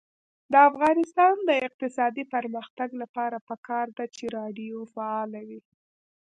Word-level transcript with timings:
د 0.51 0.53
افغانستان 0.69 1.35
د 1.49 1.51
اقتصادي 1.67 2.23
پرمختګ 2.33 2.89
لپاره 3.01 3.37
پکار 3.49 3.87
ده 3.97 4.05
چې 4.15 4.23
راډیو 4.37 4.77
فعاله 4.93 5.41
وي. 5.49 5.61